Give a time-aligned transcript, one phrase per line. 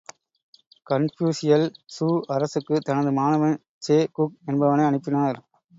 [0.87, 1.65] கன்பூசியல்,
[1.95, 2.07] Chu
[2.29, 5.39] அரசுக்கு தனது மாணவன் ட்சே குக் என்பவனை அனுப்பினார்.